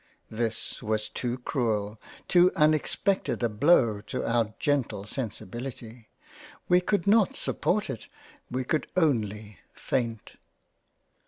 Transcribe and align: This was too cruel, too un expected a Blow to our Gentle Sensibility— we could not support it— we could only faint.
This 0.31 0.81
was 0.81 1.09
too 1.09 1.37
cruel, 1.37 2.01
too 2.27 2.51
un 2.55 2.73
expected 2.73 3.43
a 3.43 3.49
Blow 3.49 4.01
to 4.07 4.25
our 4.25 4.55
Gentle 4.57 5.03
Sensibility— 5.03 6.09
we 6.67 6.81
could 6.81 7.05
not 7.05 7.35
support 7.35 7.87
it— 7.87 8.07
we 8.49 8.63
could 8.63 8.87
only 8.97 9.59
faint. 9.75 10.37